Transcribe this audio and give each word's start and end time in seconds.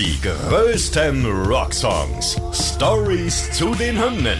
Die 0.00 0.18
größten 0.22 1.26
Rocksongs. 1.26 2.40
Stories 2.54 3.52
zu 3.52 3.74
den 3.74 4.02
Hymnen. 4.02 4.38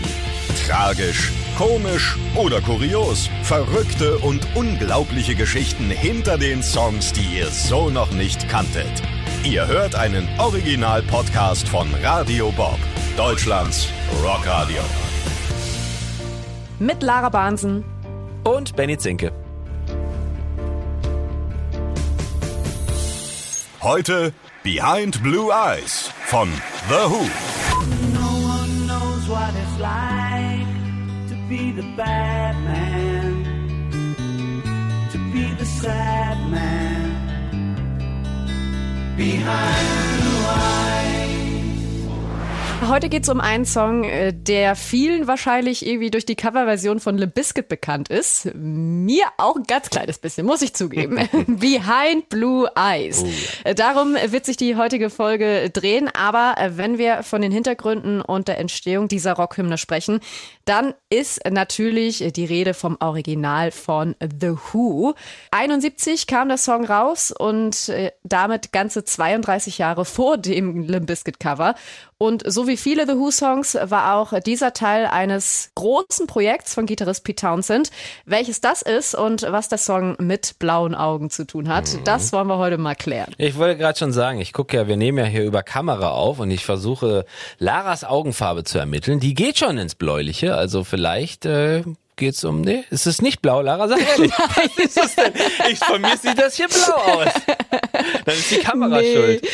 Tragisch, 0.67 1.31
komisch 1.59 2.17
oder 2.35 2.63
kurios. 2.63 3.29
Verrückte 3.43 4.17
und 4.21 4.41
unglaubliche 4.55 5.35
Geschichten 5.35 5.91
hinter 5.91 6.39
den 6.39 6.63
Songs, 6.63 7.13
die 7.13 7.37
ihr 7.37 7.49
so 7.49 7.91
noch 7.91 8.11
nicht 8.13 8.49
kanntet. 8.49 9.03
Ihr 9.45 9.67
hört 9.67 9.95
einen 9.97 10.27
Original-Podcast 10.39 11.69
von 11.69 11.89
Radio 12.03 12.51
Bob, 12.53 12.79
Deutschlands 13.19 13.87
Rockradio. 14.25 14.81
Mit 16.79 17.03
Lara 17.03 17.29
Bahnsen 17.29 17.85
und 18.45 18.77
Benny 18.77 18.97
Zinke. 18.97 19.31
Heute 23.83 24.33
Behind 24.63 25.23
Blue 25.23 25.51
Eyes 25.51 26.13
von 26.29 26.51
The 26.87 27.09
Who. 27.09 27.23
No 28.13 28.31
one 28.47 28.87
knows 28.87 29.27
what 29.27 29.55
it's 29.55 29.79
like 29.81 30.67
to 31.31 31.35
be 31.49 31.73
the 31.73 31.83
bad 31.97 32.55
man, 32.63 33.45
to 35.13 35.19
be 35.33 35.51
the 35.55 35.65
sad 35.65 36.37
man 36.51 37.17
behind. 39.17 40.00
Heute 42.89 43.11
geht 43.11 43.25
es 43.25 43.29
um 43.29 43.41
einen 43.41 43.67
Song, 43.67 44.05
äh, 44.05 44.33
der 44.33 44.75
vielen 44.75 45.27
wahrscheinlich 45.27 45.87
irgendwie 45.87 46.11
durch 46.11 46.25
die 46.25 46.35
Coverversion 46.35 46.99
von 46.99 47.19
Le 47.19 47.27
Biscuit 47.27 47.69
bekannt 47.69 48.09
ist. 48.09 48.55
Mir 48.55 49.25
auch 49.37 49.57
ein 49.57 49.65
ganz 49.65 49.91
kleines 49.91 50.19
bisschen, 50.19 50.47
muss 50.47 50.63
ich 50.63 50.75
zugeben. 50.75 51.17
Behind 51.47 52.29
Blue 52.31 52.69
Eyes. 52.75 53.23
Oh. 53.23 53.75
Darum 53.75 54.15
wird 54.15 54.47
sich 54.47 54.57
die 54.57 54.77
heutige 54.77 55.11
Folge 55.11 55.71
drehen. 55.71 56.09
Aber 56.15 56.55
äh, 56.57 56.77
wenn 56.79 56.97
wir 56.97 57.23
von 57.23 57.43
den 57.43 57.53
Hintergründen 57.53 58.23
und 58.23 58.49
der 58.49 58.59
Entstehung 58.59 59.09
dieser 59.09 59.35
Rockhymne 59.35 59.77
sprechen, 59.77 60.21
dann 60.65 60.95
ist 61.11 61.41
natürlich 61.51 62.33
die 62.33 62.45
Rede 62.45 62.75
vom 62.75 62.97
Original 63.01 63.73
von 63.73 64.17
The 64.21 64.55
Who. 64.73 65.15
71 65.51 66.27
kam 66.27 66.49
der 66.49 66.59
Song 66.59 66.85
raus 66.85 67.31
und 67.31 67.91
äh, 67.91 68.13
damit 68.23 68.73
ganze 68.73 69.05
32 69.05 69.79
Jahre 69.79 70.05
vor 70.05 70.39
dem 70.39 70.85
Limp 70.85 71.07
Bizkit 71.07 71.41
Cover. 71.41 71.75
Und 72.23 72.43
so 72.47 72.67
wie 72.67 72.70
viele 72.77 73.07
The 73.07 73.15
Who-Songs 73.15 73.79
war 73.83 74.17
auch 74.17 74.39
dieser 74.41 74.73
Teil 74.73 75.07
eines 75.07 75.71
großen 75.75 76.27
Projekts 76.27 76.75
von 76.75 76.87
Gitarrist 76.87 77.25
Pete 77.25 77.47
Townsend. 77.47 77.91
Welches 78.25 78.61
das 78.61 78.83
ist 78.83 79.15
und 79.15 79.43
was 79.43 79.69
der 79.69 79.79
Song 79.79 80.17
mit 80.19 80.59
blauen 80.59 80.95
Augen 80.95 81.31
zu 81.31 81.47
tun 81.47 81.69
hat, 81.69 81.93
mhm. 81.93 82.05
das 82.05 82.33
wollen 82.33 82.47
wir 82.49 82.59
heute 82.59 82.79
mal 82.79 82.95
klären. 82.95 83.35
Ich 83.39 83.57
wollte 83.57 83.79
gerade 83.79 83.99
schon 83.99 84.13
sagen, 84.13 84.41
ich 84.41 84.53
gucke 84.53 84.77
ja, 84.77 84.89
wir 84.89 84.97
nehmen 84.97 85.19
ja 85.19 85.25
hier 85.25 85.45
über 85.45 85.63
Kamera 85.63 86.11
auf 86.11 86.39
und 86.39 86.51
ich 86.51 86.65
versuche 86.65 87.25
Laras 87.59 88.05
Augenfarbe 88.05 88.65
zu 88.65 88.79
ermitteln. 88.79 89.21
Die 89.21 89.35
geht 89.35 89.59
schon 89.59 89.79
ins 89.79 89.95
Bläuliche, 89.95 90.55
also 90.55 90.85
vielleicht 90.85 91.47
äh, 91.47 91.83
geht's 92.21 92.45
um, 92.45 92.61
nee, 92.61 92.85
ist 92.91 93.07
es 93.07 93.21
nicht 93.21 93.43
blau, 93.43 93.63
Lara? 93.63 93.89
Sag 93.89 93.99
ehrlich. 94.01 94.31
Was 94.39 94.85
ist 94.85 94.97
das 94.97 95.15
denn? 95.17 95.33
Ich, 95.71 95.79
von 95.81 96.01
mir 96.01 96.17
sieht 96.17 96.39
das 96.39 96.55
hier 96.55 96.69
blau 96.69 96.95
aus. 96.95 97.33
Dann 98.25 98.35
ist 98.35 98.51
die 98.53 98.59
Kamera 98.59 99.01
nee. 99.01 99.15
schuld. 99.15 99.49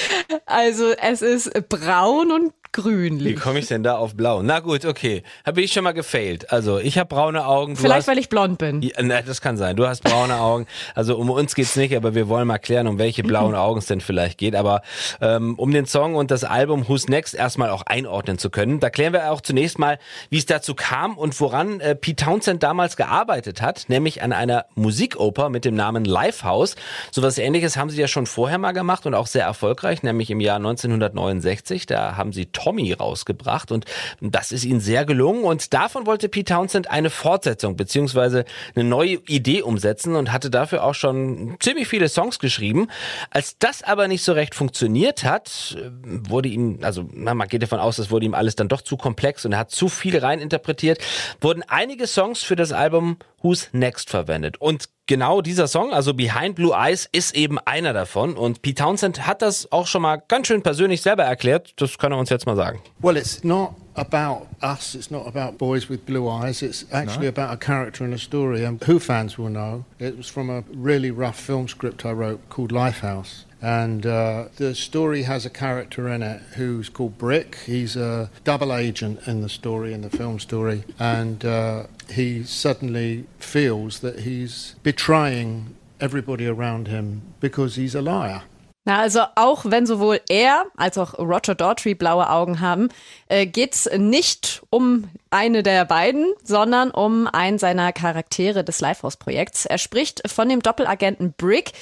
Also 0.44 0.90
es 0.90 1.22
ist 1.22 1.68
braun 1.68 2.32
und 2.32 2.52
grünlich. 2.76 3.26
Wie 3.26 3.34
komme 3.34 3.58
ich 3.58 3.66
denn 3.66 3.82
da 3.82 3.96
auf 3.96 4.14
blau? 4.14 4.42
Na 4.42 4.60
gut, 4.60 4.84
okay. 4.84 5.22
Habe 5.44 5.62
ich 5.62 5.72
schon 5.72 5.84
mal 5.84 5.92
gefailt. 5.92 6.52
Also 6.52 6.78
ich 6.78 6.98
habe 6.98 7.08
braune 7.08 7.46
Augen. 7.46 7.76
Vielleicht, 7.76 7.96
hast, 7.96 8.08
weil 8.08 8.18
ich 8.18 8.28
blond 8.28 8.58
bin. 8.58 8.82
Ja, 8.82 9.02
na, 9.02 9.22
das 9.22 9.40
kann 9.40 9.56
sein. 9.56 9.76
Du 9.76 9.86
hast 9.86 10.02
braune 10.02 10.38
Augen. 10.38 10.66
Also 10.94 11.16
um 11.16 11.30
uns 11.30 11.54
geht's 11.54 11.76
nicht, 11.76 11.96
aber 11.96 12.14
wir 12.14 12.28
wollen 12.28 12.46
mal 12.46 12.58
klären, 12.58 12.86
um 12.86 12.98
welche 12.98 13.22
blauen 13.22 13.54
Augen 13.56 13.78
es 13.78 13.86
denn 13.86 14.00
vielleicht 14.00 14.38
geht. 14.38 14.54
Aber 14.54 14.82
ähm, 15.20 15.54
um 15.58 15.72
den 15.72 15.86
Song 15.86 16.14
und 16.14 16.30
das 16.30 16.44
Album 16.44 16.86
Who's 16.88 17.08
Next 17.08 17.34
erstmal 17.34 17.70
auch 17.70 17.82
einordnen 17.82 18.38
zu 18.38 18.50
können, 18.50 18.78
da 18.78 18.90
klären 18.90 19.12
wir 19.14 19.32
auch 19.32 19.40
zunächst 19.40 19.78
mal, 19.78 19.98
wie 20.28 20.38
es 20.38 20.46
dazu 20.46 20.74
kam 20.74 21.16
und 21.16 21.38
woran 21.40 21.80
äh, 21.80 21.94
Pete 21.94 22.24
Townsend 22.24 22.62
damals 22.62 22.96
gearbeitet 22.96 23.62
hat, 23.62 23.86
nämlich 23.88 24.22
an 24.22 24.32
einer 24.32 24.66
Musikoper 24.74 25.48
mit 25.48 25.64
dem 25.64 25.74
Namen 25.74 26.04
Lifehouse. 26.04 26.76
Sowas 27.10 27.38
ähnliches 27.38 27.76
haben 27.76 27.88
sie 27.88 28.00
ja 28.00 28.08
schon 28.08 28.26
vorher 28.26 28.58
mal 28.58 28.72
gemacht 28.72 29.06
und 29.06 29.14
auch 29.14 29.26
sehr 29.26 29.44
erfolgreich, 29.44 30.02
nämlich 30.02 30.30
im 30.30 30.40
Jahr 30.40 30.56
1969. 30.56 31.86
Da 31.86 32.16
haben 32.16 32.32
sie 32.32 32.46
Tommy 32.66 32.92
rausgebracht 32.92 33.70
und 33.70 33.84
das 34.20 34.50
ist 34.50 34.64
ihnen 34.64 34.80
sehr 34.80 35.04
gelungen 35.04 35.44
und 35.44 35.72
davon 35.72 36.04
wollte 36.04 36.28
Pete 36.28 36.52
Townsend 36.52 36.90
eine 36.90 37.10
Fortsetzung 37.10 37.76
beziehungsweise 37.76 38.44
eine 38.74 38.82
neue 38.82 39.18
Idee 39.28 39.62
umsetzen 39.62 40.16
und 40.16 40.32
hatte 40.32 40.50
dafür 40.50 40.82
auch 40.82 40.94
schon 40.94 41.56
ziemlich 41.60 41.86
viele 41.86 42.08
Songs 42.08 42.40
geschrieben. 42.40 42.88
Als 43.30 43.56
das 43.60 43.84
aber 43.84 44.08
nicht 44.08 44.24
so 44.24 44.32
recht 44.32 44.56
funktioniert 44.56 45.22
hat, 45.22 45.78
wurde 46.02 46.48
ihm, 46.48 46.80
also 46.82 47.08
man 47.14 47.46
geht 47.46 47.62
davon 47.62 47.78
aus, 47.78 47.98
es 47.98 48.10
wurde 48.10 48.26
ihm 48.26 48.34
alles 48.34 48.56
dann 48.56 48.68
doch 48.68 48.80
zu 48.80 48.96
komplex 48.96 49.44
und 49.44 49.52
er 49.52 49.58
hat 49.58 49.70
zu 49.70 49.88
viel 49.88 50.18
rein 50.18 50.40
interpretiert, 50.40 50.98
wurden 51.40 51.62
einige 51.68 52.08
Songs 52.08 52.42
für 52.42 52.56
das 52.56 52.72
Album 52.72 53.18
Who's 53.42 53.68
Next 53.70 54.10
verwendet. 54.10 54.60
Und 54.60 54.88
genau 55.06 55.40
dieser 55.40 55.68
Song, 55.68 55.92
also 55.92 56.14
Behind 56.14 56.54
Blue 56.54 56.72
Eyes, 56.74 57.08
ist 57.12 57.34
eben 57.34 57.58
einer 57.60 57.92
davon. 57.92 58.36
Und 58.36 58.62
Pete 58.62 58.82
Townsend 58.82 59.26
hat 59.26 59.42
das 59.42 59.70
auch 59.72 59.86
schon 59.86 60.02
mal 60.02 60.22
ganz 60.28 60.48
schön 60.48 60.62
persönlich 60.62 61.02
selber 61.02 61.24
erklärt. 61.24 61.72
Das 61.76 61.98
kann 61.98 62.12
er 62.12 62.18
uns 62.18 62.30
jetzt 62.30 62.46
mal 62.46 62.56
sagen. 62.56 62.80
Well, 63.00 63.16
it's 63.16 63.42
not 63.44 63.74
about 63.94 64.46
us. 64.62 64.94
It's 64.94 65.10
not 65.10 65.26
about 65.26 65.58
boys 65.58 65.88
with 65.88 66.04
blue 66.04 66.28
eyes. 66.28 66.62
It's 66.62 66.86
actually 66.92 67.30
no. 67.30 67.42
about 67.42 67.52
a 67.52 67.56
character 67.56 68.04
in 68.04 68.12
a 68.12 68.18
story. 68.18 68.64
And 68.64 68.82
Who 68.86 68.98
fans 68.98 69.38
will 69.38 69.50
know 69.50 69.84
it 69.98 70.16
was 70.16 70.28
from 70.28 70.50
a 70.50 70.62
really 70.74 71.10
rough 71.10 71.38
film 71.38 71.68
script 71.68 72.04
I 72.04 72.12
wrote 72.12 72.40
called 72.50 72.72
Lifehouse. 72.72 73.45
And 73.62 74.04
uh, 74.04 74.48
the 74.56 74.74
story 74.74 75.22
has 75.22 75.46
a 75.46 75.50
character 75.50 76.08
in 76.08 76.22
it 76.22 76.40
who's 76.56 76.88
called 76.88 77.18
Brick. 77.18 77.56
He's 77.66 77.96
a 77.96 78.30
double 78.44 78.74
agent 78.74 79.20
in 79.26 79.42
the 79.42 79.48
story, 79.48 79.92
in 79.92 80.02
the 80.02 80.10
film 80.10 80.38
story. 80.38 80.84
And 80.98 81.44
uh, 81.44 81.84
he 82.10 82.44
suddenly 82.44 83.26
feels 83.38 84.00
that 84.00 84.20
he's 84.20 84.74
betraying 84.82 85.74
everybody 86.00 86.46
around 86.46 86.88
him 86.88 87.22
because 87.40 87.76
he's 87.76 87.94
a 87.94 88.02
liar. 88.02 88.42
Na, 88.88 89.00
also 89.00 89.22
auch 89.34 89.64
wenn 89.64 89.84
sowohl 89.84 90.20
er 90.28 90.66
als 90.76 90.96
auch 90.96 91.18
Roger 91.18 91.56
Daughtry 91.56 91.96
blaue 91.96 92.30
Augen 92.30 92.60
haben, 92.60 92.88
äh, 93.28 93.44
geht's 93.44 93.90
nicht 93.96 94.62
um 94.70 95.08
eine 95.28 95.64
der 95.64 95.84
beiden, 95.84 96.32
sondern 96.44 96.92
um 96.92 97.26
einen 97.26 97.58
seiner 97.58 97.92
Charaktere 97.92 98.62
des 98.62 98.80
Lifehouse-Projekts. 98.80 99.66
Er 99.66 99.78
spricht 99.78 100.22
von 100.30 100.48
dem 100.48 100.62
Doppelagenten 100.62 101.32
Brick, 101.36 101.72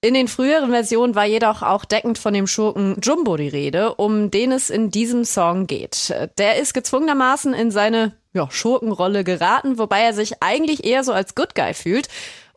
in 0.00 0.14
den 0.14 0.28
früheren 0.28 0.70
Versionen 0.70 1.14
war 1.14 1.24
jedoch 1.24 1.62
auch 1.62 1.84
deckend 1.84 2.18
von 2.18 2.32
dem 2.32 2.46
Schurken 2.46 2.96
Jumbo 3.02 3.36
die 3.36 3.48
Rede, 3.48 3.94
um 3.94 4.30
den 4.30 4.52
es 4.52 4.70
in 4.70 4.90
diesem 4.90 5.24
Song 5.24 5.66
geht. 5.66 6.14
Der 6.38 6.56
ist 6.56 6.72
gezwungenermaßen 6.72 7.52
in 7.52 7.72
seine 7.72 8.12
ja, 8.32 8.48
Schurkenrolle 8.50 9.24
geraten, 9.24 9.78
wobei 9.78 10.02
er 10.02 10.14
sich 10.14 10.40
eigentlich 10.40 10.84
eher 10.84 11.02
so 11.02 11.12
als 11.12 11.34
Good 11.34 11.56
Guy 11.56 11.74
fühlt. 11.74 12.08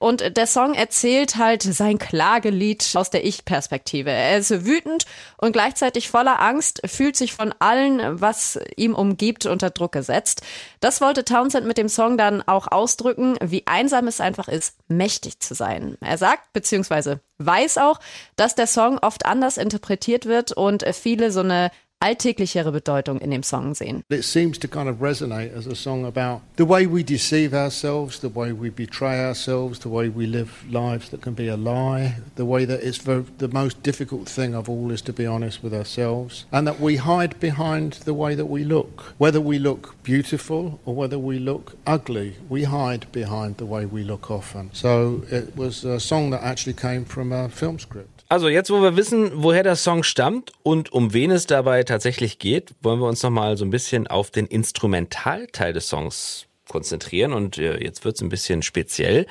Und 0.02 0.36
der 0.36 0.48
Song 0.48 0.74
erzählt 0.74 1.36
halt 1.36 1.62
sein 1.62 2.00
Klagelied 2.00 2.96
aus 2.96 3.12
der 3.12 3.24
Ich-Perspektive. 3.24 4.10
Er 4.10 4.40
ist 4.40 4.66
wütend 4.66 5.06
und 5.38 5.52
gleichzeitig 5.52 6.10
voller 6.10 6.42
Angst, 6.42 6.82
fühlt 6.86 7.16
sich 7.16 7.34
von 7.34 7.54
allen, 7.60 8.20
was 8.20 8.60
ihm 8.78 8.96
umgibt, 8.96 9.46
unter 9.46 9.70
Druck 9.70 9.92
gesetzt. 9.92 10.42
Das 10.80 11.02
wollte 11.02 11.24
Townsend 11.24 11.68
mit 11.68 11.78
dem 11.78 11.88
Song 11.88 12.18
dann 12.18 12.42
auch 12.42 12.72
ausdrücken, 12.72 13.38
wie 13.44 13.68
einsam 13.68 14.08
es 14.08 14.20
einfach 14.20 14.48
ist, 14.48 14.76
mächtig 14.88 15.40
zu 15.40 15.54
sein. 15.54 15.98
Er 16.02 16.18
sagt, 16.18 16.52
beziehungsweise 16.52 17.20
weiß 17.38 17.78
auch, 17.78 18.00
dass 18.36 18.56
der 18.56 18.66
Song 18.66 18.98
oft 18.98 19.28
anders 19.28 19.58
interpretiert 19.58 20.26
wird 20.26 20.52
und 20.52 20.84
viele 20.96 21.32
so 21.32 21.42
eine 21.42 21.70
alltäglichere 22.02 22.72
Bedeutung 22.72 23.20
in 23.20 23.32
dem 23.32 23.44
Song 23.44 23.76
sehen. 23.76 24.04
It 24.10 24.24
seems 24.24 24.58
to 24.60 24.68
kind 24.68 24.90
of 24.90 25.02
resonate 25.02 25.56
as 25.56 25.68
a 25.68 25.76
song 25.76 26.06
about 26.06 26.42
the 26.56 26.66
way 26.66 26.88
we 26.88 27.04
deceive 27.04 27.54
ourselves, 27.54 28.20
the 28.20 28.30
way 28.30 28.52
we 28.52 28.70
betray 28.70 29.24
ourselves, 29.24 29.80
the 29.80 29.90
way 29.90 30.10
we 30.10 30.26
live 30.26 30.50
lives 30.70 31.10
that 31.10 31.22
can 31.22 31.34
be 31.34 31.48
a 31.48 31.56
lie, 31.56 32.16
the 32.36 32.46
way 32.46 32.66
that 32.66 32.82
it's 32.82 33.04
the, 33.04 33.24
the 33.38 33.48
most 33.48 33.84
difficult 33.84 34.28
thing 34.28 34.56
of 34.56 34.68
all 34.68 34.92
is 34.92 35.02
to 35.04 35.14
be 35.14 35.26
honest 35.26 35.64
with 35.64 35.74
ourselves, 35.74 36.46
and 36.52 36.68
that 36.68 36.80
we 36.80 36.98
hide 36.98 37.40
behind 37.40 37.94
the 38.06 38.14
way 38.14 38.36
that 38.36 38.48
we 38.48 38.64
look. 38.64 39.14
Whether 39.18 39.40
we 39.40 39.60
look 39.60 39.96
beautiful 40.04 40.80
or 40.86 40.96
whether 40.96 41.20
we 41.20 41.40
look 41.40 41.78
ugly, 41.86 42.36
we 42.50 42.64
hide 42.64 43.12
behind 43.12 43.58
the 43.58 43.66
way 43.66 43.86
we 43.86 44.04
look 44.04 44.32
often. 44.32 44.72
So 44.74 45.24
it 45.30 45.56
was 45.56 45.84
a 45.84 46.00
song 46.00 46.32
that 46.32 46.42
actually 46.42 46.74
came 46.74 47.06
from 47.06 47.32
a 47.32 47.50
film 47.50 47.78
script. 47.78 48.21
Also 48.32 48.48
jetzt, 48.48 48.72
wo 48.72 48.82
wir 48.82 48.96
wissen, 48.96 49.44
woher 49.44 49.62
der 49.62 49.76
Song 49.76 50.04
stammt 50.04 50.54
und 50.64 50.94
um 50.94 51.12
wen 51.12 51.32
es 51.32 51.48
dabei 51.48 51.84
tatsächlich 51.84 52.40
geht, 52.40 52.74
wollen 52.82 53.02
wir 53.02 53.08
uns 53.10 53.22
nochmal 53.24 53.58
so 53.58 53.66
ein 53.66 53.72
bisschen 53.72 54.08
auf 54.08 54.32
den 54.32 54.48
Instrumentalteil 54.48 55.74
des 55.74 55.90
Songs 55.90 56.46
konzentrieren. 56.70 57.34
Und 57.34 57.58
äh, 57.58 57.84
jetzt 57.84 58.06
wird's 58.06 58.22
ein 58.22 58.30
bisschen 58.30 58.62
speziell. 58.62 59.26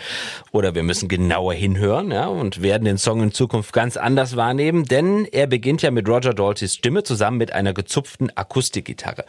Oder 0.52 0.74
wir 0.74 0.82
müssen 0.82 1.08
genauer 1.08 1.54
hinhören 1.54 2.10
ja, 2.10 2.26
und 2.26 2.60
werden 2.60 2.84
den 2.84 2.98
Song 2.98 3.22
in 3.22 3.32
Zukunft 3.32 3.72
ganz 3.72 3.96
anders 3.96 4.36
wahrnehmen, 4.36 4.84
denn 4.84 5.24
er 5.24 5.46
beginnt 5.46 5.80
ja 5.80 5.90
mit 5.90 6.06
Roger 6.06 6.34
Daltys 6.34 6.74
Stimme 6.74 7.02
zusammen 7.02 7.38
mit 7.38 7.54
einer 7.54 7.72
gezupften 7.72 8.30
Akustikgitarre. 8.36 9.24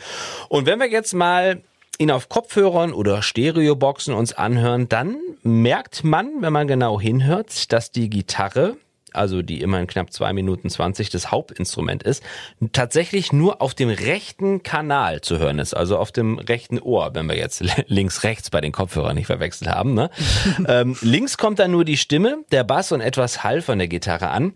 Und 0.50 0.66
wenn 0.66 0.80
wir 0.80 0.90
jetzt 0.90 1.14
mal 1.14 1.62
ihn 1.98 2.12
auf 2.12 2.28
Kopfhörern 2.28 2.92
oder 2.92 3.22
Stereoboxen 3.22 4.14
uns 4.14 4.34
anhören, 4.34 4.90
dann 4.90 5.16
merkt 5.44 6.04
man, 6.04 6.42
wenn 6.42 6.52
man 6.52 6.68
genau 6.68 7.00
hinhört, 7.00 7.72
dass 7.72 7.94
die 7.94 8.10
Gitarre 8.10 8.76
also 9.14 9.42
die 9.42 9.62
immerhin 9.62 9.88
knapp 9.88 10.12
zwei 10.12 10.34
Minuten 10.34 10.70
zwanzig 10.70 11.10
das 11.10 11.32
Hauptinstrument 11.32 12.04
ist, 12.04 12.24
tatsächlich 12.72 13.34
nur 13.34 13.62
auf 13.62 13.74
dem 13.74 13.90
rechten 13.90 14.64
Kanal 14.64 15.22
zu 15.22 15.40
hören 15.40 15.60
ist, 15.60 15.74
also 15.74 15.98
auf 15.98 16.12
dem 16.12 16.40
rechten 16.40 16.80
Ohr, 16.80 17.12
wenn 17.14 17.28
wir 17.28 17.38
jetzt 17.38 17.64
links-rechts 17.88 18.50
bei 18.50 18.62
den 18.62 18.72
Kopfhörern 18.72 19.16
nicht 19.16 19.28
verwechselt 19.28 19.70
haben. 19.70 19.94
Ne? 19.94 20.10
ähm, 20.68 20.98
links 21.02 21.38
kommt 21.38 21.60
dann 21.60 21.72
nur 21.72 21.86
die 21.86 21.98
Stimme, 21.98 22.40
der 22.52 22.64
Bass 22.64 22.92
und 22.92 23.02
etwas 23.02 23.44
Hall 23.44 23.62
von 23.62 23.78
der 23.78 23.88
Gitarre 23.88 24.30
an. 24.30 24.54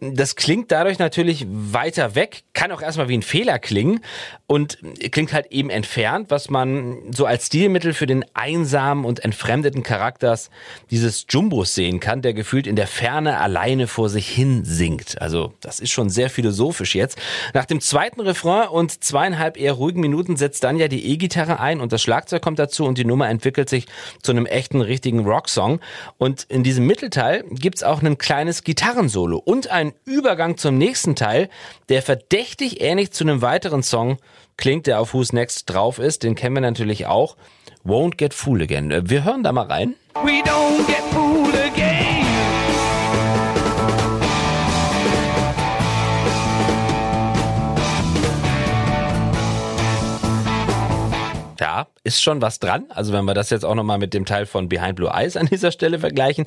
Das 0.00 0.36
klingt 0.36 0.72
dadurch 0.72 0.98
natürlich 0.98 1.46
weiter 1.48 2.14
weg, 2.14 2.42
kann 2.58 2.72
auch 2.72 2.82
erstmal 2.82 3.08
wie 3.08 3.16
ein 3.16 3.22
Fehler 3.22 3.60
klingen 3.60 4.00
und 4.48 4.78
klingt 5.12 5.32
halt 5.32 5.52
eben 5.52 5.70
entfernt, 5.70 6.28
was 6.28 6.50
man 6.50 7.12
so 7.12 7.24
als 7.24 7.46
Stilmittel 7.46 7.94
für 7.94 8.08
den 8.08 8.24
einsamen 8.34 9.04
und 9.04 9.24
entfremdeten 9.24 9.84
Charakters 9.84 10.50
dieses 10.90 11.24
Jumbos 11.28 11.76
sehen 11.76 12.00
kann, 12.00 12.20
der 12.20 12.34
gefühlt 12.34 12.66
in 12.66 12.74
der 12.74 12.88
Ferne 12.88 13.38
alleine 13.38 13.86
vor 13.86 14.08
sich 14.08 14.28
hin 14.28 14.64
singt. 14.64 15.22
Also 15.22 15.52
das 15.60 15.78
ist 15.78 15.92
schon 15.92 16.10
sehr 16.10 16.30
philosophisch 16.30 16.96
jetzt. 16.96 17.16
Nach 17.54 17.64
dem 17.64 17.80
zweiten 17.80 18.20
Refrain 18.22 18.66
und 18.66 19.04
zweieinhalb 19.04 19.56
eher 19.56 19.74
ruhigen 19.74 20.00
Minuten 20.00 20.36
setzt 20.36 20.64
dann 20.64 20.78
ja 20.78 20.88
die 20.88 21.12
E-Gitarre 21.12 21.60
ein 21.60 21.80
und 21.80 21.92
das 21.92 22.02
Schlagzeug 22.02 22.42
kommt 22.42 22.58
dazu 22.58 22.86
und 22.86 22.98
die 22.98 23.04
Nummer 23.04 23.28
entwickelt 23.28 23.68
sich 23.68 23.86
zu 24.20 24.32
einem 24.32 24.46
echten, 24.46 24.80
richtigen 24.80 25.20
Rocksong. 25.20 25.78
Und 26.16 26.42
in 26.48 26.64
diesem 26.64 26.88
Mittelteil 26.88 27.44
gibt's 27.50 27.84
auch 27.84 28.02
ein 28.02 28.18
kleines 28.18 28.64
Gitarrensolo 28.64 29.38
und 29.38 29.70
einen 29.70 29.92
Übergang 30.04 30.56
zum 30.56 30.76
nächsten 30.76 31.14
Teil, 31.14 31.48
der 31.88 32.02
verdächtig 32.02 32.47
ähnlich 32.80 33.12
zu 33.12 33.24
einem 33.24 33.42
weiteren 33.42 33.82
Song 33.82 34.18
klingt, 34.56 34.86
der 34.86 35.00
auf 35.00 35.14
Who's 35.14 35.32
Next 35.32 35.70
drauf 35.70 35.98
ist. 35.98 36.22
Den 36.22 36.34
kennen 36.34 36.56
wir 36.56 36.60
natürlich 36.60 37.06
auch. 37.06 37.36
Won't 37.84 38.16
Get 38.16 38.34
Fool 38.34 38.62
Again. 38.62 39.08
Wir 39.08 39.24
hören 39.24 39.42
da 39.42 39.52
mal 39.52 39.66
rein. 39.66 39.94
We 40.24 40.42
don't 40.42 40.86
get 40.86 41.02
fooled 41.12 41.37
ist 52.08 52.22
schon 52.22 52.40
was 52.40 52.58
dran. 52.58 52.86
Also 52.88 53.12
wenn 53.12 53.24
wir 53.24 53.34
das 53.34 53.50
jetzt 53.50 53.64
auch 53.64 53.74
nochmal 53.74 53.98
mit 53.98 54.14
dem 54.14 54.24
Teil 54.24 54.46
von 54.46 54.68
Behind 54.68 54.96
Blue 54.96 55.10
Eyes 55.10 55.36
an 55.36 55.46
dieser 55.46 55.70
Stelle 55.70 55.98
vergleichen. 55.98 56.46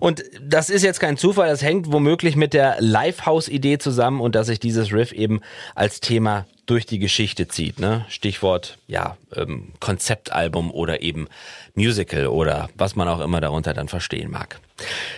Und 0.00 0.24
das 0.42 0.70
ist 0.70 0.82
jetzt 0.82 1.00
kein 1.00 1.16
Zufall, 1.16 1.48
das 1.48 1.62
hängt 1.62 1.92
womöglich 1.92 2.34
mit 2.34 2.54
der 2.54 2.76
Livehouse-Idee 2.80 3.78
zusammen 3.78 4.20
und 4.20 4.34
dass 4.34 4.46
sich 4.46 4.58
dieses 4.58 4.92
Riff 4.92 5.12
eben 5.12 5.40
als 5.74 6.00
Thema 6.00 6.46
durch 6.66 6.86
die 6.86 6.98
Geschichte 6.98 7.48
zieht. 7.48 7.78
Ne? 7.78 8.06
Stichwort, 8.08 8.78
ja, 8.86 9.16
ähm, 9.34 9.72
Konzeptalbum 9.80 10.70
oder 10.70 11.02
eben 11.02 11.28
Musical 11.74 12.28
oder 12.28 12.70
was 12.76 12.96
man 12.96 13.08
auch 13.08 13.20
immer 13.20 13.40
darunter 13.40 13.74
dann 13.74 13.88
verstehen 13.88 14.30
mag. 14.30 14.60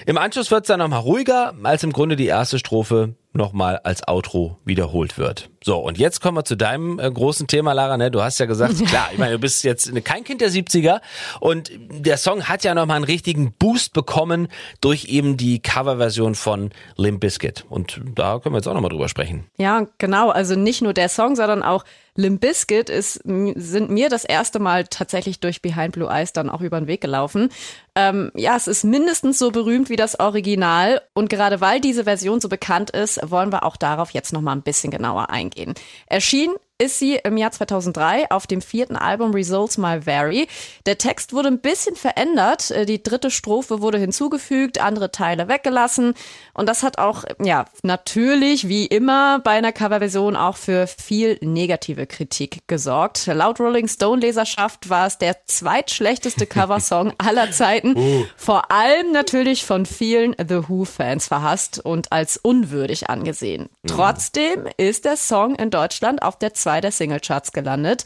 Im 0.07 0.19
Anschluss 0.19 0.51
wird 0.51 0.65
es 0.65 0.69
dann 0.69 0.81
nochmal 0.81 1.01
ruhiger, 1.01 1.55
als 1.63 1.85
im 1.85 1.93
Grunde 1.93 2.17
die 2.17 2.27
erste 2.27 2.59
Strophe 2.59 3.15
nochmal 3.33 3.79
als 3.79 4.07
Outro 4.09 4.59
wiederholt 4.65 5.19
wird. 5.19 5.51
So, 5.65 5.79
und 5.79 5.97
jetzt 5.97 6.21
kommen 6.21 6.37
wir 6.37 6.45
zu 6.45 6.57
deinem 6.57 6.99
äh, 6.99 7.11
großen 7.11 7.47
Thema, 7.47 7.73
Lara. 7.73 7.97
Ne? 7.97 8.11
Du 8.11 8.23
hast 8.23 8.39
ja 8.39 8.45
gesagt, 8.45 8.85
klar, 8.87 9.09
ich 9.13 9.19
meine, 9.19 9.33
du 9.33 9.39
bist 9.39 9.65
jetzt 9.65 9.91
kein 10.05 10.23
Kind 10.23 10.43
der 10.43 10.51
70er 10.51 11.01
und 11.41 11.71
der 11.79 12.19
Song 12.19 12.45
hat 12.45 12.65
ja 12.65 12.75
nochmal 12.75 12.97
einen 12.97 13.07
richtigen 13.07 13.51
Boost 13.53 13.95
bekommen 13.95 14.49
durch 14.83 15.07
eben 15.07 15.39
die 15.39 15.63
Coverversion 15.63 16.35
von 16.35 16.71
Limp 16.97 17.21
Bizkit. 17.21 17.65
Und 17.71 17.99
da 18.15 18.41
können 18.41 18.55
wir 18.55 18.59
jetzt 18.59 18.69
auch 18.69 18.75
nochmal 18.75 18.91
drüber 18.91 19.09
sprechen. 19.09 19.47
Ja, 19.57 19.87
genau. 19.97 20.29
Also 20.29 20.55
nicht 20.55 20.83
nur 20.83 20.93
der 20.93 21.09
Song, 21.09 21.35
sondern 21.35 21.63
auch 21.63 21.87
Limp 22.17 22.41
Bizkit 22.41 22.91
ist, 22.91 23.21
sind 23.25 23.91
mir 23.91 24.09
das 24.09 24.25
erste 24.25 24.61
Mal 24.61 24.85
tatsächlich 24.85 25.41
durch 25.41 25.63
Behind 25.63 25.93
Blue 25.93 26.09
Eyes 26.09 26.33
dann 26.33 26.49
auch 26.49 26.61
über 26.61 26.81
den 26.81 26.87
Weg 26.87 27.01
gelaufen. 27.01 27.49
Ähm, 27.97 28.31
ja, 28.37 28.57
es 28.57 28.69
ist 28.69 28.85
mindestens 28.85 29.39
so 29.39 29.51
berühmt 29.51 29.89
wie 29.89 29.97
das 29.97 30.21
Original 30.21 31.01
und 31.13 31.29
gerade 31.29 31.61
weil 31.61 31.81
diese 31.81 32.05
Version 32.05 32.41
so 32.41 32.49
bekannt 32.49 32.91
ist, 32.91 33.21
wollen 33.31 33.53
wir 33.53 33.65
auch 33.65 33.77
darauf 33.77 34.11
jetzt 34.11 34.33
noch 34.33 34.41
mal 34.41 34.53
ein 34.53 34.63
bisschen 34.63 34.91
genauer 34.91 35.31
eingehen. 35.31 35.75
Erschien 36.07 36.53
ist 36.79 36.99
sie 36.99 37.21
im 37.23 37.37
Jahr 37.37 37.53
2003 37.53 38.33
auf 38.33 38.49
dem 38.49 38.61
vierten 38.61 38.97
Album 38.97 39.33
Results 39.33 39.79
My 39.79 40.05
Vary. 40.07 40.49
Der 40.87 40.99
Text 40.99 41.33
wurde 41.33 41.49
ein 41.49 41.61
bisschen 41.61 41.95
verändert. 41.95 42.73
Äh, 42.73 42.85
Die 42.85 43.01
dritte 43.01 43.31
Strophe 43.31 43.81
wurde 43.81 43.99
hinzugefügt, 43.99 44.81
andere 44.81 45.13
Teile 45.13 45.47
weggelassen. 45.47 46.15
Und 46.53 46.69
das 46.69 46.83
hat 46.83 46.99
auch, 46.99 47.23
ja, 47.41 47.67
natürlich, 47.85 48.67
wie 48.69 48.87
immer 48.87 49.39
bei 49.39 49.53
einer 49.53 49.71
Coverversion 49.71 50.35
auch 50.35 50.57
für 50.57 50.89
viel 50.89 51.39
negative 51.43 52.07
Kritik 52.09 52.67
gesorgt. 52.67 53.27
Laut 53.27 53.61
Rolling 53.61 53.87
Stone 53.87 54.21
Leserschaft 54.21 54.89
war 54.91 55.07
es 55.07 55.19
der 55.19 55.47
zweitschlechteste 55.47 56.47
Coversong 56.47 57.13
aller 57.19 57.53
Zeiten. 57.53 58.27
Vor 58.37 58.73
allem 58.73 59.13
natürlich 59.13 59.65
von 59.65 59.87
vielen 59.87 60.35
The 60.39 60.69
Who-Fans 60.69 61.29
verhasst 61.29 61.79
und 61.79 62.11
als 62.11 62.37
unwürdig 62.37 63.09
angesehen. 63.09 63.69
Trotzdem 63.87 64.67
ist 64.77 65.05
der 65.05 65.17
Song 65.17 65.55
in 65.55 65.71
Deutschland 65.71 66.23
auf 66.23 66.37
der 66.37 66.53
2 66.65 66.81
der 66.81 66.93
Singlecharts 66.93 67.53
gelandet. 67.53 68.05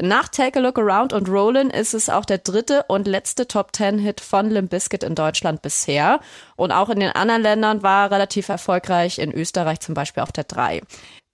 Nach 0.00 0.28
Take 0.28 0.58
a 0.58 0.62
Look 0.62 0.78
Around 0.78 1.12
und 1.12 1.28
Rollin' 1.28 1.70
ist 1.70 1.94
es 1.94 2.10
auch 2.10 2.24
der 2.24 2.38
dritte 2.38 2.84
und 2.88 3.06
letzte 3.06 3.46
Top 3.46 3.74
10 3.74 3.98
Hit 3.98 4.20
von 4.20 4.50
Limp 4.50 4.70
Bizkit 4.70 5.04
in 5.04 5.14
Deutschland 5.14 5.62
bisher. 5.62 6.20
Und 6.56 6.72
auch 6.72 6.90
in 6.90 7.00
den 7.00 7.10
anderen 7.10 7.42
Ländern 7.42 7.82
war 7.82 8.06
er 8.06 8.10
relativ 8.10 8.48
erfolgreich, 8.48 9.18
in 9.18 9.32
Österreich 9.32 9.80
zum 9.80 9.94
Beispiel 9.94 10.22
auf 10.22 10.32
der 10.32 10.44
3. 10.44 10.82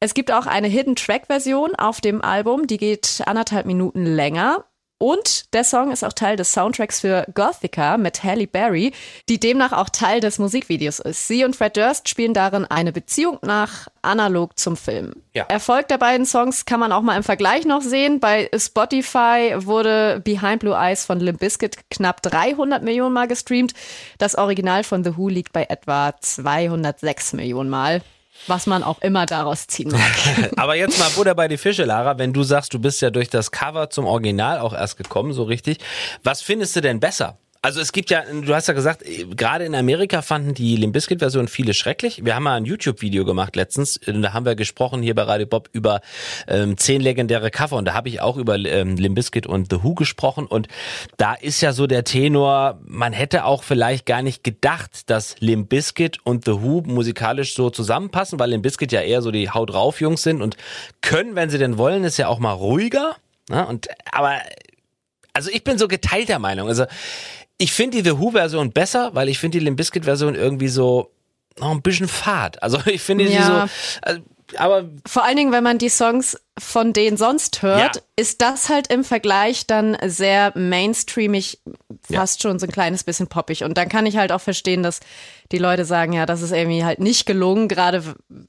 Es 0.01 0.13
gibt 0.13 0.31
auch 0.31 0.47
eine 0.47 0.69
Hidden 0.69 0.97
Track 0.97 1.27
Version 1.29 1.75
auf 1.75 2.03
dem 2.03 2.21
Album, 2.21 2.67
die 2.67 2.77
geht 2.77 3.23
anderthalb 3.25 3.65
Minuten 3.65 4.05
länger. 4.05 4.65
Und 4.99 5.53
der 5.53 5.63
Song 5.63 5.93
ist 5.93 6.05
auch 6.05 6.15
Teil 6.15 6.37
des 6.37 6.53
Soundtracks 6.53 7.01
für 7.01 7.27
Gothica 7.35 7.99
mit 7.99 8.25
Halle 8.25 8.47
Berry, 8.47 8.93
die 9.29 9.39
demnach 9.39 9.73
auch 9.73 9.91
Teil 9.91 10.21
des 10.21 10.39
Musikvideos 10.39 11.01
ist. 11.01 11.29
Sie 11.29 11.45
und 11.45 11.55
Fred 11.55 11.77
Durst 11.77 12.09
spielen 12.09 12.33
darin 12.33 12.65
eine 12.65 12.93
Beziehung 12.93 13.39
nach, 13.43 13.89
analog 14.01 14.59
zum 14.59 14.77
Film. 14.77 15.13
Ja. 15.35 15.45
Erfolg 15.49 15.89
der 15.89 15.99
beiden 15.99 16.25
Songs 16.25 16.65
kann 16.65 16.81
man 16.81 16.93
auch 16.93 17.03
mal 17.03 17.17
im 17.17 17.23
Vergleich 17.23 17.67
noch 17.67 17.83
sehen. 17.83 18.21
Bei 18.21 18.49
Spotify 18.57 19.55
wurde 19.57 20.23
Behind 20.25 20.61
Blue 20.61 20.75
Eyes 20.75 21.05
von 21.05 21.21
Limp 21.21 21.41
Bizkit 21.41 21.91
knapp 21.91 22.23
300 22.23 22.83
Millionen 22.83 23.13
Mal 23.13 23.29
gestreamt. 23.29 23.75
Das 24.17 24.35
Original 24.37 24.83
von 24.83 25.05
The 25.05 25.19
Who 25.19 25.29
liegt 25.29 25.53
bei 25.53 25.65
etwa 25.65 26.15
206 26.19 27.35
Millionen 27.35 27.69
Mal. 27.69 28.01
Was 28.47 28.67
man 28.67 28.83
auch 28.83 29.01
immer 29.01 29.27
daraus 29.27 29.67
ziehen 29.67 29.91
mag. 29.91 30.53
Aber 30.57 30.77
jetzt 30.77 30.99
mal 30.99 31.11
Butter 31.11 31.35
bei 31.35 31.49
die 31.49 31.57
Fische, 31.57 31.85
Lara. 31.85 32.19
Wenn 32.19 32.33
du 32.33 32.43
sagst, 32.43 32.73
du 32.75 32.79
bist 32.79 33.03
ja 33.03 33.11
durch 33.11 33.29
das 33.29 33.51
Cover 33.51 33.91
zum 33.91 34.07
Original 34.07 34.59
auch 34.61 34.73
erst 34.73 34.97
gekommen, 34.97 35.33
so 35.33 35.43
richtig. 35.43 35.79
Was 36.23 36.43
findest 36.43 36.77
du 36.77 36.81
denn 36.81 37.01
besser? 37.01 37.39
Also 37.63 37.81
es 37.81 37.93
gibt 37.93 38.11
ja, 38.11 38.23
du 38.23 38.55
hast 38.55 38.69
ja 38.69 38.75
gesagt, 38.75 39.05
gerade 39.37 39.65
in 39.65 39.75
Amerika 39.75 40.23
fanden 40.23 40.55
die 40.55 40.77
Limp 40.77 40.93
Bizkit 40.93 41.19
Version 41.19 41.49
viele 41.49 41.75
schrecklich. 41.75 42.25
Wir 42.25 42.35
haben 42.35 42.45
mal 42.45 42.55
ein 42.55 42.65
YouTube-Video 42.65 43.25
gemacht 43.25 43.57
letztens, 43.57 44.01
da 44.07 44.33
haben 44.33 44.47
wir 44.47 44.55
gesprochen 44.55 45.03
hier 45.03 45.15
bei 45.15 45.23
Radio 45.23 45.47
Bob 45.47 45.69
über 45.73 46.01
ähm, 46.47 46.77
zehn 46.77 47.01
legendäre 47.01 47.51
Cover 47.51 47.77
und 47.77 47.87
da 47.87 47.95
habe 47.95 48.09
ich 48.09 48.21
auch 48.21 48.37
über 48.37 48.57
ähm, 48.57 48.97
Limp 48.97 49.17
Bizkit 49.17 49.47
und 49.47 49.71
The 49.71 49.83
Who 49.83 49.95
gesprochen 49.95 50.47
und 50.47 50.69
da 51.17 51.35
ist 51.35 51.61
ja 51.61 51.73
so 51.73 51.87
der 51.87 52.05
Tenor, 52.05 52.81
man 52.85 53.13
hätte 53.13 53.45
auch 53.45 53.63
vielleicht 53.63 54.07
gar 54.07 54.23
nicht 54.23 54.45
gedacht, 54.45 55.11
dass 55.11 55.37
Limp 55.41 55.69
Bizkit 55.69 56.19
und 56.25 56.45
The 56.45 56.63
Who 56.63 56.83
musikalisch 56.87 57.55
so 57.55 57.71
zusammenpassen, 57.71 58.39
weil 58.39 58.51
Limp 58.51 58.63
Bizkit 58.63 58.93
ja 58.93 59.01
eher 59.01 59.23
so 59.23 59.31
die 59.31 59.51
Haut 59.51 59.71
drauf 59.71 60.01
Jungs 60.01 60.23
sind 60.23 60.43
und 60.43 60.57
können, 61.01 61.35
wenn 61.35 61.51
sie 61.51 61.59
denn 61.59 61.79
wollen, 61.79 62.05
ist 62.05 62.17
ja 62.17 62.29
auch 62.29 62.39
mal 62.39 62.53
ruhiger. 62.53 63.17
Ne? 63.49 63.67
Und 63.67 63.89
aber 64.13 64.41
also 65.33 65.51
ich 65.51 65.65
bin 65.65 65.77
so 65.79 65.87
geteilter 65.87 66.39
Meinung. 66.39 66.69
Also 66.69 66.87
ich 67.59 67.73
finde 67.73 68.03
die 68.03 68.09
The 68.09 68.19
Who-Version 68.19 68.73
besser, 68.73 69.15
weil 69.15 69.29
ich 69.29 69.39
finde 69.39 69.59
die 69.59 69.65
Limp 69.65 69.77
Bizkit-Version 69.79 70.35
irgendwie 70.35 70.69
so 70.69 71.11
noch 71.59 71.71
ein 71.71 71.83
bisschen 71.83 72.09
fad. 72.09 72.63
Also 72.63 72.79
ich 72.87 73.03
finde 73.03 73.25
Ja. 73.25 73.31
sie 73.31 73.47
so, 73.47 73.99
also, 74.03 74.21
aber 74.59 74.85
Vor 75.07 75.25
allen 75.25 75.37
Dingen, 75.37 75.53
wenn 75.53 75.65
man 75.65 75.79
die 75.79 75.89
Songs 75.89 76.39
von 76.59 76.93
denen 76.93 77.17
sonst 77.17 77.63
hört, 77.63 77.97
Ja. 77.97 78.03
ist 78.17 78.41
das 78.41 78.69
halt 78.69 78.87
im 78.93 79.05
Vergleich 79.05 79.67
dann 79.67 79.97
sehr 80.07 80.53
mainstreamig, 80.57 81.59
fast 82.11 82.43
schon 82.43 82.59
so 82.59 82.67
ein 82.67 82.73
kleines 82.73 83.05
bisschen 83.05 83.27
poppig. 83.27 83.65
Und 83.65 83.77
dann 83.77 83.89
kann 83.89 84.07
ich 84.07 84.17
halt 84.17 84.33
auch 84.33 84.41
verstehen, 84.41 84.83
dass 84.83 85.01
die 85.53 85.59
Leute 85.59 85.85
sagen, 85.85 86.13
ja, 86.13 86.27
das 86.27 86.43
ist 86.43 86.51
irgendwie 86.51 86.85
halt 86.85 86.99
nicht 86.99 87.25
gelungen, 87.27 87.69
gerade 87.69 88.03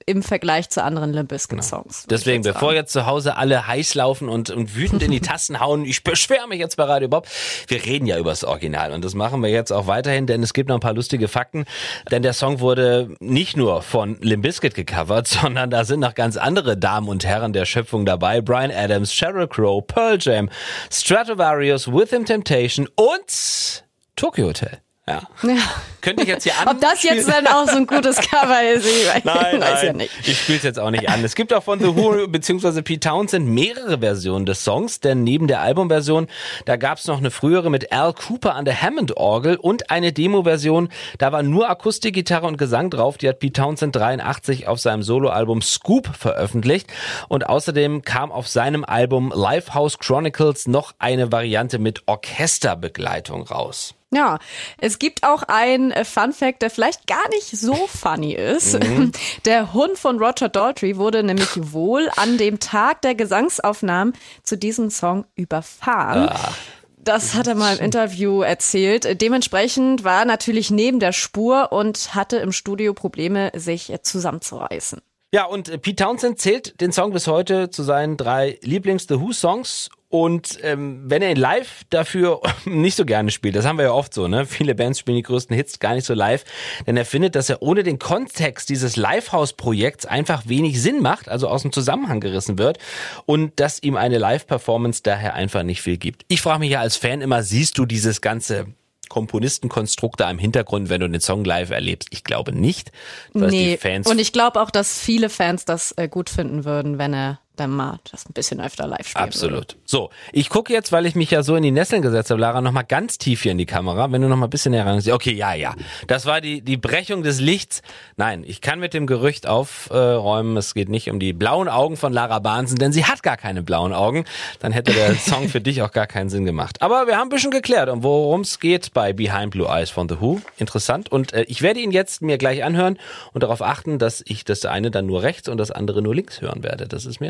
im 0.08 0.24
Vergleich 0.24 0.70
zu 0.70 0.84
anderen 0.84 1.14
Limp 1.14 1.30
Bizkit 1.30 1.64
Songs. 1.64 1.70
würd 1.84 1.88
ich 1.88 2.08
Genau. 2.08 2.10
Deswegen, 2.18 2.44
jetzt 2.44 2.54
bevor 2.54 2.74
jetzt 2.74 2.92
zu 2.94 3.06
Hause 3.06 3.36
alle 3.38 3.68
heiß 3.68 3.94
laufen 3.94 4.30
und, 4.30 4.50
und 4.50 4.76
wütend 4.76 5.04
in 5.04 5.12
die 5.12 5.20
Tasten 5.22 5.60
hauen, 5.60 5.86
ich 5.86 6.04
beschwere 6.04 6.48
mich 6.48 6.60
jetzt 6.60 6.76
bei 6.78 6.86
Radio 6.86 7.08
Bob. 7.08 7.28
Wir 7.68 7.84
reden 7.86 8.08
ja 8.08 8.18
über 8.18 8.32
das 8.32 8.44
Original 8.44 8.94
und 8.94 9.04
das 9.06 9.14
machen 9.14 9.44
wir 9.44 9.50
jetzt 9.50 9.72
auch 9.72 9.86
weiterhin, 9.86 10.26
denn 10.28 10.42
es 10.42 10.54
gibt 10.54 10.70
noch 10.70 10.76
ein 10.78 10.82
paar 10.82 10.94
lustige 10.94 11.28
Fakten. 11.28 11.66
Denn 12.10 12.24
der 12.24 12.34
Song 12.34 12.62
wurde 12.62 13.16
nicht 13.20 13.58
nur 13.58 13.82
von 13.84 14.18
Limp 14.22 14.42
Bizkit 14.44 14.74
gecovert, 14.74 15.28
sondern 15.28 15.70
da 15.70 15.84
sind 15.86 16.00
noch 16.00 16.16
ganz 16.16 16.36
andere 16.38 16.78
Damen 16.78 17.10
und 17.10 17.26
Herren 17.26 17.54
der 17.54 17.66
Schöpfung 17.66 17.97
dabei. 18.06 18.42
Brian 18.42 18.72
Adams, 18.72 19.12
Sheryl 19.12 19.48
Crow, 19.50 19.82
Pearl 19.82 20.18
Jam, 20.18 20.50
Stratovarius, 20.90 21.88
With 21.88 22.12
Him 22.12 22.26
Temptation 22.26 22.88
und 22.96 23.84
Tokyo 24.16 24.48
Hotel. 24.48 24.82
Ja. 25.08 25.22
Ja. 25.44 25.56
Könnte 26.02 26.24
ich 26.24 26.30
jetzt 26.30 26.44
hier 26.44 26.58
an. 26.60 26.68
Ob 26.68 26.82
das 26.82 27.02
jetzt 27.04 27.30
dann 27.30 27.48
auch 27.48 27.68
so 27.68 27.78
ein 27.78 27.88
gutes 27.88 28.18
Cover 28.18 28.62
ist, 28.74 28.86
ich 28.86 29.08
weiß, 29.08 29.24
Nein, 29.24 29.60
weiß 29.60 29.60
nein, 29.60 29.86
ja 29.86 29.94
nicht. 29.94 30.12
ich 30.26 30.38
spiele 30.38 30.58
es 30.58 30.64
jetzt 30.64 30.80
auch 30.80 30.92
nicht 30.92 31.10
an. 31.10 31.24
Es 31.24 31.36
gibt 31.36 31.54
auch 31.54 31.64
von 31.64 31.80
The 31.80 31.96
Who 31.96 32.28
bzw. 32.28 32.82
Pete 32.82 33.10
Townsend 33.10 33.48
mehrere 33.48 34.00
Versionen 34.00 34.46
des 34.46 34.64
Songs, 34.64 35.00
denn 35.00 35.24
neben 35.24 35.48
der 35.48 35.62
Albumversion, 35.62 36.28
da 36.66 36.76
gab 36.76 36.98
es 36.98 37.08
noch 37.08 37.18
eine 37.18 37.32
frühere 37.32 37.70
mit 37.70 37.92
Al 37.92 38.14
Cooper 38.14 38.56
an 38.56 38.66
der 38.66 38.82
Hammond-Orgel 38.82 39.56
und 39.56 39.90
eine 39.90 40.12
Demo-Version, 40.14 40.90
da 41.18 41.32
war 41.32 41.42
nur 41.44 41.70
Akustikgitarre 41.70 42.46
und 42.46 42.58
Gesang 42.58 42.90
drauf, 42.90 43.18
die 43.18 43.28
hat 43.30 43.40
Pete 43.40 43.62
Townsend 43.62 43.96
83 43.96 44.68
auf 44.68 44.80
seinem 44.80 45.04
Soloalbum 45.04 45.62
Scoop 45.62 46.10
veröffentlicht 46.16 46.88
und 47.28 47.48
außerdem 47.48 48.04
kam 48.04 48.32
auf 48.32 48.48
seinem 48.48 48.84
Album 48.84 49.32
Lifehouse 49.36 50.00
Chronicles 50.00 50.68
noch 50.68 50.94
eine 51.00 51.32
Variante 51.32 51.80
mit 51.80 52.04
Orchesterbegleitung 52.06 53.44
raus. 53.44 53.97
Ja, 54.14 54.40
es 54.78 55.00
gibt 55.00 55.24
auch 55.24 55.44
ein 55.44 55.92
äh, 55.92 56.06
Fun 56.06 56.32
Fact, 56.32 56.62
der 56.62 56.70
vielleicht 56.70 57.08
gar 57.08 57.28
nicht 57.30 57.50
so 57.50 57.76
funny 57.88 58.34
ist. 58.34 58.82
Mhm. 58.82 59.12
Der 59.46 59.74
Hund 59.74 59.98
von 59.98 60.18
Roger 60.18 60.48
Daltrey 60.48 60.98
wurde 60.98 61.24
nämlich 61.24 61.50
wohl 61.74 62.10
an 62.16 62.38
dem 62.38 62.60
Tag 62.60 63.02
der 63.02 63.16
Gesangsaufnahmen 63.16 64.14
zu 64.44 64.58
diesem 64.58 64.90
Song 64.90 65.26
überfahren. 65.36 66.30
Ah. 66.30 66.54
Das 66.98 67.36
hat 67.36 67.48
er 67.48 67.56
mal 67.56 67.78
im 67.78 67.86
Interview 67.86 68.42
erzählt. 68.42 69.22
Dementsprechend 69.22 70.04
war 70.04 70.20
er 70.20 70.26
natürlich 70.26 70.72
neben 70.72 71.00
der 71.00 71.14
Spur 71.14 71.72
und 71.72 72.16
hatte 72.16 72.38
im 72.38 72.52
Studio 72.52 72.94
Probleme, 72.94 73.52
sich 73.56 73.94
zusammenzureißen. 74.02 75.02
Ja, 75.34 75.46
und 75.46 75.68
äh, 75.68 75.78
Pete 75.78 76.04
Townsend 76.04 76.40
zählt 76.40 76.80
den 76.80 76.94
Song 76.94 77.12
bis 77.12 77.28
heute 77.28 77.70
zu 77.70 77.84
seinen 77.84 78.16
drei 78.16 78.58
Lieblings-The 78.62 79.20
Who-Songs. 79.20 79.90
Und 80.10 80.60
ähm, 80.64 81.02
wenn 81.06 81.22
er 81.22 81.32
ihn 81.32 81.38
live 81.38 81.84
dafür 81.90 82.40
nicht 82.66 82.96
so 82.96 83.04
gerne 83.04 83.30
spielt, 83.30 83.58
das 83.58 83.66
haben 83.66 83.78
wir 83.78 83.86
ja 83.86 83.92
oft 83.92 84.14
so, 84.14 84.30
ne? 84.30 84.46
Viele 84.46 84.74
Bands 84.74 85.00
spielen 85.00 85.18
die 85.18 85.24
größten 85.24 85.54
Hits 85.54 85.80
gar 85.80 85.96
nicht 85.96 86.06
so 86.06 86.14
live, 86.14 86.46
denn 86.86 86.96
er 86.96 87.04
findet, 87.04 87.36
dass 87.36 87.50
er 87.50 87.62
ohne 87.62 87.84
den 87.84 88.00
Kontext 88.00 88.70
dieses 88.70 88.96
Livehouse-Projekts 88.96 90.06
einfach 90.06 90.44
wenig 90.48 90.82
Sinn 90.82 91.02
macht, 91.02 91.28
also 91.28 91.50
aus 91.50 91.64
dem 91.64 91.74
Zusammenhang 91.74 92.22
gerissen 92.22 92.58
wird 92.58 92.78
und 93.26 93.60
dass 93.60 93.84
ihm 93.84 93.98
eine 93.98 94.18
Live-Performance 94.18 95.02
daher 95.04 95.34
einfach 95.34 95.64
nicht 95.64 95.82
viel 95.82 95.98
gibt. 95.98 96.24
Ich 96.30 96.42
frage 96.42 96.60
mich 96.60 96.72
ja 96.72 96.80
als 96.80 96.96
Fan 96.96 97.20
immer, 97.20 97.44
siehst 97.44 97.78
du 97.78 97.86
dieses 97.86 98.22
ganze 98.22 98.68
Komponistenkonstrukt 99.10 100.20
da 100.20 100.30
im 100.32 100.40
Hintergrund, 100.40 100.90
wenn 100.90 101.02
du 101.02 101.10
den 101.10 101.22
Song 101.22 101.44
live 101.44 101.70
erlebst? 101.70 102.10
Ich 102.12 102.24
glaube 102.24 102.54
nicht. 102.54 102.92
dass 103.34 103.52
die 103.52 103.58
Nee, 103.58 103.78
Fans 103.78 104.08
und 104.08 104.20
ich 104.20 104.32
glaube 104.32 104.62
auch, 104.62 104.72
dass 104.72 105.00
viele 105.00 105.30
Fans 105.30 105.66
das 105.66 105.94
äh, 105.98 106.08
gut 106.08 106.30
finden 106.30 106.64
würden, 106.64 106.98
wenn 106.98 107.14
er 107.14 107.40
dann 107.60 107.72
mal 107.72 108.00
das 108.12 108.26
ein 108.28 108.34
bisschen 108.34 108.62
öfter 108.62 108.88
live 108.88 109.08
spielt. 109.08 109.24
Absolut. 109.24 109.76
So, 109.86 110.10
ich 110.32 110.50
gucke 110.50 110.74
jetzt, 110.74 110.92
weil 110.92 111.06
ich 111.06 111.16
mich 111.16 111.32
ja 111.32 111.44
so 111.44 111.56
in 111.56 111.64
die 111.64 111.72
Nesseln 111.72 112.02
gesetzt 112.02 112.30
habe, 112.30 112.40
Lara, 112.40 112.62
nochmal 112.62 112.86
ganz 112.86 113.18
tief 113.18 113.44
hier 113.44 113.52
in 113.52 113.58
die 113.58 113.66
Kamera. 113.66 114.12
Wenn 114.12 114.22
du 114.22 114.28
noch 114.28 114.38
mal 114.38 114.48
ein 114.48 114.50
bisschen 114.50 114.72
näher 114.72 114.86
ran 114.86 115.02
Okay, 115.10 115.34
ja, 115.34 115.54
ja. 115.54 115.76
Das 116.08 116.26
war 116.26 116.42
die, 116.42 116.62
die 116.62 116.78
Brechung 116.78 117.24
des 117.24 117.40
Lichts. 117.40 117.82
Nein, 118.16 118.44
ich 118.46 118.62
kann 118.62 118.80
mit 118.80 118.94
dem 118.94 119.08
Gerücht 119.08 119.48
aufräumen, 119.48 120.58
es 120.58 120.74
geht 120.74 120.90
nicht 120.90 121.10
um 121.10 121.20
die 121.20 121.34
blauen 121.34 121.70
Augen 121.70 121.98
von 121.98 122.14
Lara 122.14 122.40
Bahnsen, 122.40 122.78
denn 122.78 122.92
sie 122.92 123.06
hat 123.06 123.24
gar 123.24 123.38
keine 123.38 123.64
blauen 123.64 123.94
Augen. 123.94 124.26
Dann 124.60 124.72
hätte 124.72 124.94
der 124.94 125.16
Song 125.20 125.50
für 125.50 125.62
dich 125.62 125.82
auch 125.82 125.92
gar 125.92 126.08
keinen 126.08 126.30
Sinn 126.30 126.46
gemacht. 126.46 126.82
Aber 126.82 127.08
wir 127.08 127.18
haben 127.18 127.28
ein 127.28 127.30
bisschen 127.30 127.52
geklärt, 127.52 127.90
um 127.90 128.04
worum 128.04 128.42
es 128.42 128.60
geht 128.60 128.94
bei 128.94 129.14
Behind 129.14 129.52
Blue 129.52 129.68
Eyes 129.68 129.90
von 129.90 130.10
The 130.10 130.20
Who. 130.20 130.42
Interessant. 130.58 131.12
Und 131.12 131.34
äh, 131.34 131.44
ich 131.44 131.62
werde 131.62 131.80
ihn 131.80 131.92
jetzt 131.92 132.22
mir 132.22 132.38
gleich 132.38 132.64
anhören 132.64 132.98
und 133.34 133.44
darauf 133.44 133.62
achten, 133.62 134.00
dass 134.00 134.24
ich 134.26 134.46
das 134.46 134.66
eine 134.66 134.92
dann 134.92 135.06
nur 135.06 135.24
rechts 135.24 135.50
und 135.50 135.58
das 135.58 135.72
andere 135.72 136.02
nur 136.02 136.16
links 136.16 136.42
hören 136.42 136.64
werde. 136.64 136.88
Das 136.88 137.06
ist 137.06 137.20
mir 137.20 137.30